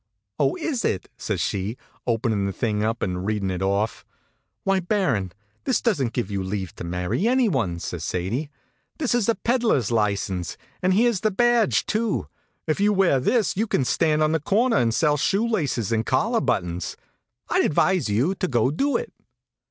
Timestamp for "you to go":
18.09-18.71